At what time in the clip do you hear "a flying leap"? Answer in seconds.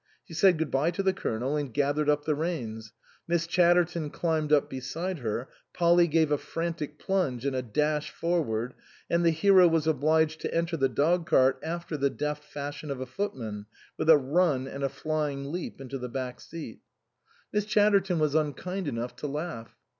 14.83-15.79